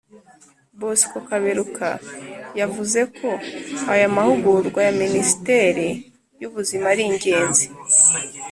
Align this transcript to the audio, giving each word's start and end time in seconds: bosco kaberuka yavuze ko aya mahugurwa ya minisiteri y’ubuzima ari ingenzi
bosco 0.79 1.17
kaberuka 1.27 1.87
yavuze 2.59 2.99
ko 3.17 3.29
aya 3.93 4.07
mahugurwa 4.15 4.79
ya 4.87 4.93
minisiteri 5.01 5.87
y’ubuzima 6.41 6.85
ari 6.93 7.03
ingenzi 7.09 7.65